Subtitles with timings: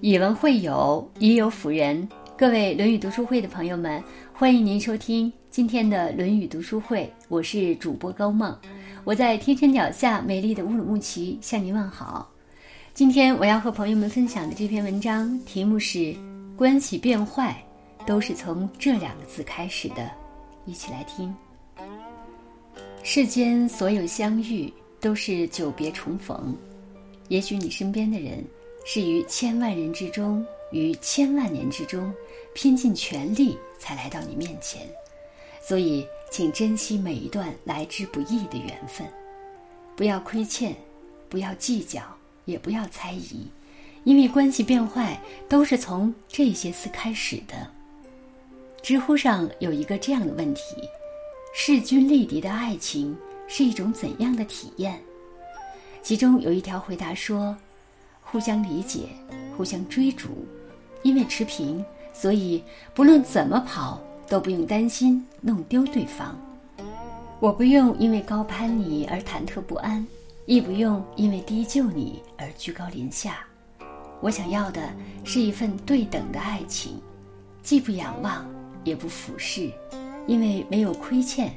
[0.00, 2.08] 以文会友，以友辅仁。
[2.36, 4.00] 各位《论语》读书会的朋友们，
[4.32, 7.12] 欢迎您收听今天的《论语》读书会。
[7.26, 8.56] 我是主播高梦，
[9.02, 12.30] 我在天山脚下美丽的乌鲁木齐向您问好。
[12.94, 16.14] 今天我要和朋友们分享的这篇文章题目是
[16.56, 17.60] “关系变坏
[18.06, 20.08] 都是从这两个字开始的”，
[20.64, 21.34] 一起来听。
[23.02, 26.56] 世间所有相遇都是久别重逢，
[27.26, 28.44] 也许你身边的人。
[28.90, 30.42] 是于千万人之中，
[30.72, 32.10] 于千万年之中，
[32.54, 34.88] 拼尽全力才来到你面前，
[35.60, 39.06] 所以请珍惜每一段来之不易的缘分，
[39.94, 40.74] 不要亏欠，
[41.28, 42.00] 不要计较，
[42.46, 43.46] 也不要猜疑，
[44.04, 45.20] 因为关系变坏
[45.50, 47.70] 都是从这些次开始的。
[48.80, 50.62] 知乎上有一个这样的问题：
[51.52, 53.14] 势均力敌的爱情
[53.48, 54.98] 是一种怎样的体验？
[56.02, 57.54] 其中有一条回答说。
[58.30, 59.08] 互相理解，
[59.56, 60.46] 互相追逐，
[61.02, 62.62] 因为持平，所以
[62.94, 66.38] 不论怎么跑都不用担心弄丢对方。
[67.40, 70.06] 我不用因为高攀你而忐忑不安，
[70.44, 73.38] 亦不用因为低就你而居高临下。
[74.20, 74.82] 我想要的
[75.24, 77.00] 是一份对等的爱情，
[77.62, 78.44] 既不仰望，
[78.84, 79.70] 也不俯视，
[80.26, 81.52] 因为没有亏欠，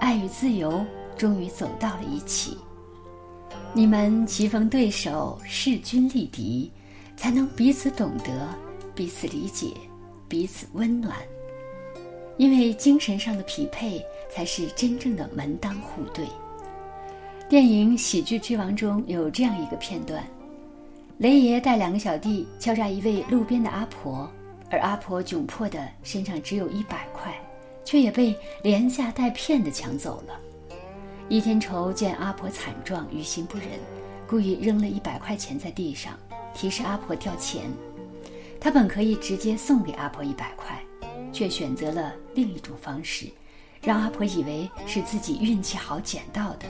[0.00, 0.84] 爱与自由
[1.16, 2.56] 终于走到了一起。
[3.76, 6.72] 你们棋逢对手，势均力敌，
[7.14, 8.48] 才能彼此懂得，
[8.94, 9.66] 彼此理解，
[10.26, 11.14] 彼此温暖。
[12.38, 14.02] 因为精神上的匹配，
[14.34, 16.24] 才是真正的门当户对。
[17.50, 20.26] 电影《喜剧之王》中有这样一个片段：
[21.18, 24.26] 雷爷带两个小弟敲诈一位路边的阿婆，
[24.70, 27.30] 而阿婆窘迫的身上只有一百块，
[27.84, 30.40] 却也被连吓带骗的抢走了。
[31.28, 33.66] 易天仇见阿婆惨状，于心不忍，
[34.28, 36.12] 故意扔了一百块钱在地上，
[36.54, 37.64] 提示阿婆掉钱。
[38.60, 40.80] 他本可以直接送给阿婆一百块，
[41.32, 43.26] 却选择了另一种方式，
[43.82, 46.66] 让阿婆以为是自己运气好捡到的，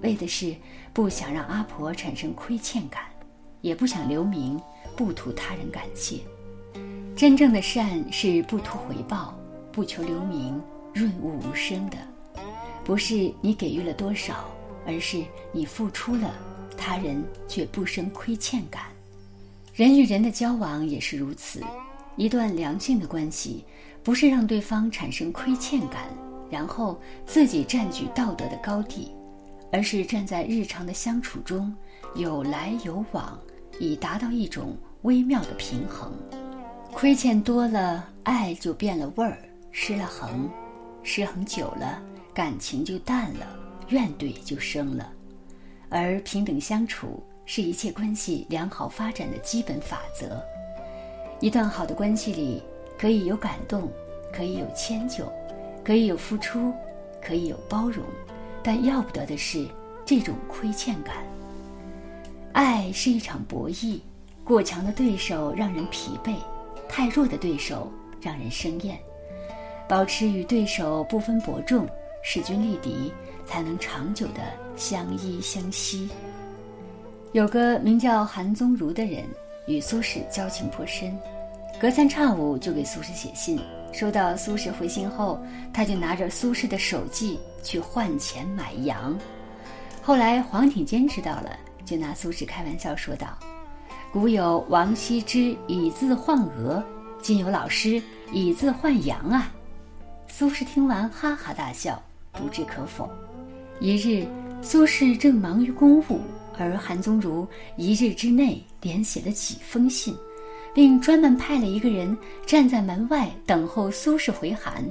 [0.00, 0.56] 为的是
[0.94, 3.02] 不想让阿婆产生亏欠感，
[3.60, 4.58] 也不想留名，
[4.96, 6.20] 不图他人感谢。
[7.14, 9.38] 真正的善是不图回报，
[9.70, 10.58] 不求留名，
[10.94, 11.98] 润物无声的。
[12.84, 14.44] 不是你给予了多少，
[14.86, 16.34] 而是你付出了，
[16.76, 18.82] 他人却不生亏欠感。
[19.72, 21.62] 人与人的交往也是如此，
[22.16, 23.64] 一段良性的关系，
[24.02, 26.08] 不是让对方产生亏欠感，
[26.50, 29.10] 然后自己占据道德的高地，
[29.72, 31.74] 而是站在日常的相处中
[32.14, 33.38] 有来有往，
[33.80, 36.12] 以达到一种微妙的平衡。
[36.92, 39.38] 亏欠多了，爱就变了味儿，
[39.72, 40.48] 失了衡，
[41.02, 42.00] 失衡久了。
[42.34, 43.46] 感情就淡了，
[43.90, 45.12] 怨怼就生了，
[45.88, 50.42] 而平等相处是一切关系良好发展的基本法则。
[51.40, 52.60] 一段好的关系里，
[52.98, 53.88] 可以有感动，
[54.32, 55.32] 可以有迁就，
[55.84, 56.72] 可以有付出，
[57.22, 58.04] 可以有包容，
[58.64, 59.68] 但要不得的是
[60.04, 61.24] 这种亏欠感。
[62.52, 64.00] 爱是一场博弈，
[64.42, 66.34] 过强的对手让人疲惫，
[66.88, 68.98] 太弱的对手让人生厌。
[69.86, 71.86] 保持与对手不分伯仲。
[72.24, 73.12] 势均力敌，
[73.46, 74.40] 才能长久的
[74.74, 76.08] 相依相惜。
[77.32, 79.24] 有个名叫韩宗儒的人，
[79.66, 81.16] 与苏轼交情颇深，
[81.78, 83.60] 隔三差五就给苏轼写信。
[83.92, 85.38] 收到苏轼回信后，
[85.72, 89.16] 他就拿着苏轼的手迹去换钱买羊。
[90.02, 93.38] 后来黄庭坚知道了，就拿苏轼开玩笑说道
[94.10, 96.82] ：“古有王羲之以字换鹅，
[97.22, 98.02] 今有老师
[98.32, 99.52] 以字换羊啊！”
[100.26, 102.02] 苏轼听完哈哈大笑。
[102.34, 103.08] 不置可否。
[103.80, 104.26] 一日，
[104.60, 106.20] 苏轼正忙于公务，
[106.58, 107.46] 而韩宗儒
[107.76, 110.16] 一日之内连写了几封信，
[110.72, 114.84] 并专门派了一个人站在门外等候苏轼回函。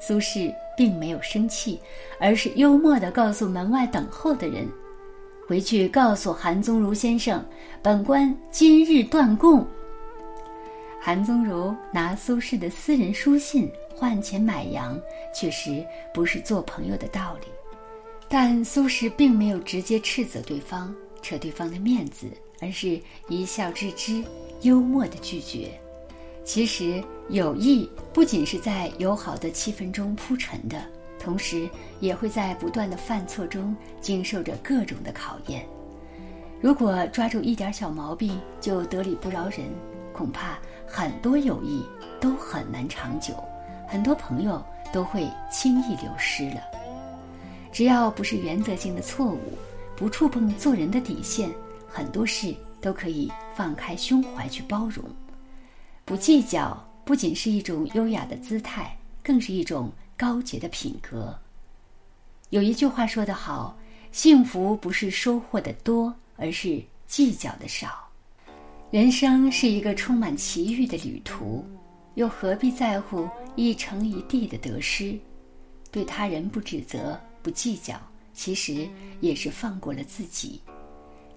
[0.00, 1.78] 苏轼并没有生气，
[2.18, 4.66] 而是幽默地告诉门外等候的人
[5.46, 7.44] ：“回去告诉韩宗儒先生，
[7.80, 9.66] 本官今日断供。”
[11.00, 13.70] 韩宗儒拿苏轼的私人书信。
[13.94, 14.98] 换钱买羊，
[15.34, 17.46] 确实不是做朋友的道理，
[18.28, 22.26] 但苏轼并没有直接斥责对方、扯对方的面子，
[22.60, 24.24] 而是一笑置之，
[24.62, 25.70] 幽默的拒绝。
[26.44, 30.82] 其实友谊不仅是在友好的气氛中铺陈的，
[31.18, 31.68] 同时
[32.00, 35.64] 也会在不断的犯错中经受着各种的考验。
[36.60, 39.60] 如果抓住一点小毛病就得理不饶人，
[40.12, 41.84] 恐怕很多友谊
[42.20, 43.34] 都很难长久。
[43.92, 46.62] 很多朋友都会轻易流失了。
[47.70, 49.38] 只要不是原则性的错误，
[49.94, 51.50] 不触碰做人的底线，
[51.86, 55.04] 很多事都可以放开胸怀去包容。
[56.06, 61.38] 不计较不仅是一种优雅的姿态，更是一种高洁的品格。
[62.48, 63.76] 有一句话说得好
[64.10, 68.08] ：“幸福不是收获的多，而是计较的少。”
[68.90, 71.62] 人生是一个充满奇遇的旅途，
[72.14, 75.18] 又何必在乎一城一地的得失？
[75.90, 78.00] 对他人不指责、不计较，
[78.32, 78.88] 其实
[79.20, 80.62] 也是放过了自己。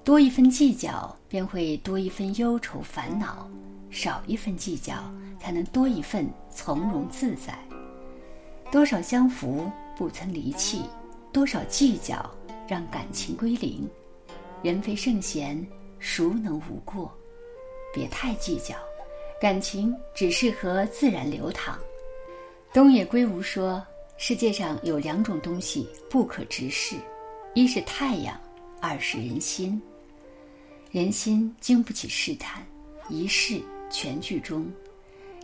[0.01, 3.49] 多一分计较，便会多一分忧愁烦恼；
[3.89, 4.93] 少一分计较，
[5.39, 7.57] 才能多一份从容自在。
[8.71, 10.83] 多少相扶不曾离弃，
[11.33, 12.33] 多少计较
[12.65, 13.85] 让感情归零。
[14.63, 15.67] 人非圣贤，
[15.99, 17.11] 孰能无过？
[17.93, 18.75] 别太计较，
[19.41, 21.77] 感情只适合自然流淌。
[22.75, 23.81] 东野圭吾说
[24.19, 26.97] ：“世界上有两种东西不可直视，
[27.53, 28.37] 一是太阳，
[28.81, 29.81] 二是人心。
[30.91, 32.61] 人心经不起试探，
[33.07, 34.69] 一试全剧终。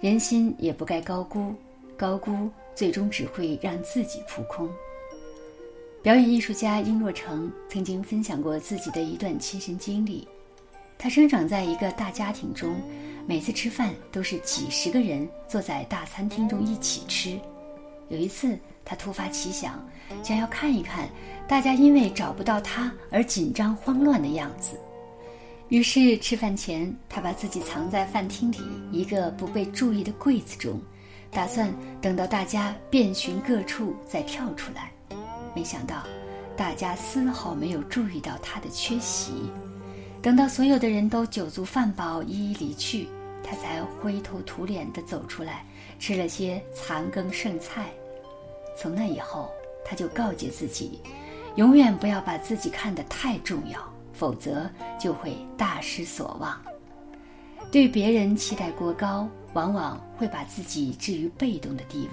[0.02, 1.56] 人心也不该高估，
[1.96, 4.70] 高估最终只会让自己扑空。”
[6.04, 10.28] 表演艺术家殷若成曾经分享过自己的一段亲身经历。
[10.98, 12.76] 他生长在一个大家庭中，
[13.28, 17.40] 每次吃饭都是几十个人坐在大餐厅中一起吃。
[18.10, 19.88] 有一次，他突发奇想，
[20.24, 21.08] 想要看一看
[21.48, 24.78] 大家因为找不到他而紧张慌乱的样子。
[25.70, 28.58] 于是，吃饭前，他把自己藏在饭厅里
[28.92, 30.82] 一个不被注意的柜子中，
[31.32, 34.92] 打算等到大家遍寻各处再跳出来。
[35.56, 36.04] 没想到，
[36.58, 39.32] 大家丝毫没有注意到他的缺席。
[40.22, 43.08] 等到所有的人都酒足饭饱，一一离去，
[43.44, 45.66] 他才灰头土脸地走出来，
[45.98, 47.90] 吃了些残羹剩菜。
[48.78, 49.50] 从那以后，
[49.84, 51.00] 他就告诫自己，
[51.56, 53.80] 永远不要把自己看得太重要，
[54.14, 54.70] 否则
[55.00, 56.56] 就会大失所望。
[57.72, 62.10] 对别人期待过高，往往会把自己置于被动的地位，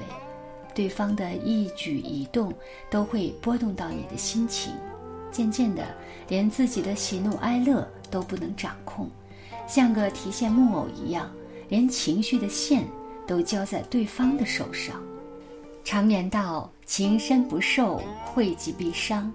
[0.75, 2.51] 对方的一举一动
[2.89, 4.73] 都会波动到你的心情，
[5.31, 5.85] 渐渐的，
[6.27, 7.87] 连自己的喜怒哀乐。
[8.11, 9.09] 都不能掌控，
[9.67, 11.31] 像个提线木偶一样，
[11.69, 12.85] 连情绪的线
[13.27, 15.01] 都交在对方的手上。
[15.85, 19.33] 常言道：“情深不寿，惠及必伤。”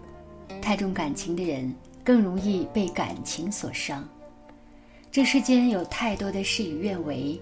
[0.61, 1.73] 太重感情的人
[2.03, 4.07] 更容易被感情所伤。
[5.11, 7.39] 这世间有太多的事与愿违，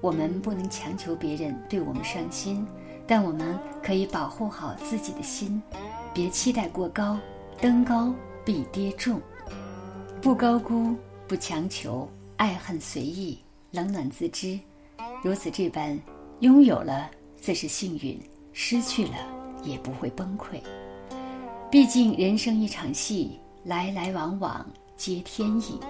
[0.00, 2.66] 我们不能强求别人对我们上心，
[3.06, 5.60] 但我们可以保护好自己的心，
[6.14, 7.18] 别期待过高，
[7.60, 8.12] 登高
[8.44, 9.20] 必跌重。
[10.22, 10.94] 不高估，
[11.26, 13.36] 不强求，爱恨随意，
[13.72, 14.56] 冷暖自知，
[15.20, 15.98] 如此这般，
[16.38, 18.16] 拥有了自是幸运，
[18.52, 19.16] 失去了
[19.64, 20.60] 也不会崩溃。
[21.68, 24.64] 毕竟人生一场戏，来来往往
[24.96, 25.80] 皆天意。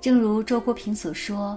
[0.00, 1.56] 正如周国平所说，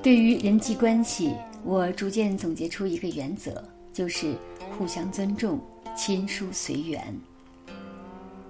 [0.00, 3.60] 对于人际关系，我逐渐总结出一个原则，
[3.92, 4.36] 就是
[4.78, 5.58] 互相尊重，
[5.96, 7.12] 亲疏随缘。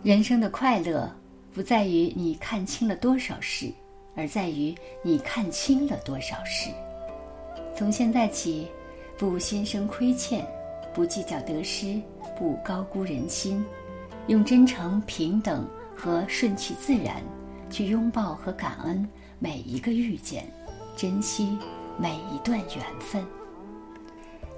[0.03, 1.11] 人生的快乐。
[1.55, 3.73] 不在于你看清了多少事，
[4.15, 6.71] 而在于你看清了多少事。
[7.77, 8.69] 从现在起，
[9.17, 10.47] 不心生亏欠，
[10.95, 12.01] 不计较得失，
[12.37, 13.65] 不高估人心，
[14.27, 15.67] 用真诚、平等
[15.97, 17.23] 和顺其自然，
[17.71, 19.09] 去拥抱和感恩
[19.39, 20.45] 每一个遇见，
[20.97, 21.57] 珍惜
[21.97, 23.25] 每一段缘分。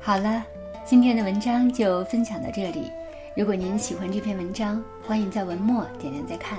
[0.01, 0.45] 好了，
[0.85, 2.91] 今天的文章就分享到这里。
[3.37, 6.59] 如果您喜欢这篇文章，欢迎在文末点亮再看。